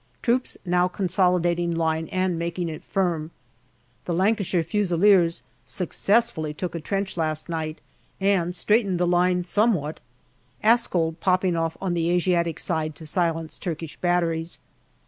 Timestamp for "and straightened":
8.19-8.99